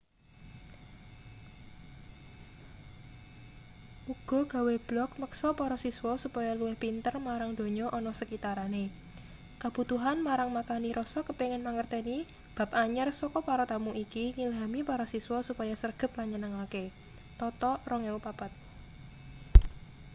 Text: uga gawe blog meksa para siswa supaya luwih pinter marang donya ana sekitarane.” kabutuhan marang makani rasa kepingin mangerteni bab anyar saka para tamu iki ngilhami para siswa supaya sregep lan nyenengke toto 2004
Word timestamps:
uga 4.13 4.39
gawe 4.53 4.75
blog 4.89 5.09
meksa 5.21 5.49
para 5.59 5.75
siswa 5.83 6.13
supaya 6.23 6.51
luwih 6.59 6.77
pinter 6.83 7.13
marang 7.27 7.51
donya 7.59 7.87
ana 7.97 8.11
sekitarane.” 8.19 8.85
kabutuhan 9.61 10.17
marang 10.27 10.49
makani 10.57 10.89
rasa 10.99 11.19
kepingin 11.27 11.65
mangerteni 11.67 12.17
bab 12.57 12.69
anyar 12.83 13.09
saka 13.19 13.39
para 13.49 13.63
tamu 13.71 13.91
iki 14.03 14.23
ngilhami 14.35 14.81
para 14.89 15.05
siswa 15.13 15.37
supaya 15.49 15.73
sregep 15.81 16.11
lan 16.17 16.27
nyenengke 16.31 16.83
toto 17.39 17.71
2004 17.85 18.49